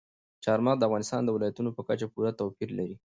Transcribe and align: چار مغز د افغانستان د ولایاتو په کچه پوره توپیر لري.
چار 0.43 0.59
مغز 0.65 0.77
د 0.79 0.83
افغانستان 0.87 1.21
د 1.23 1.29
ولایاتو 1.35 1.75
په 1.77 1.81
کچه 1.87 2.05
پوره 2.13 2.31
توپیر 2.39 2.69
لري. 2.79 2.95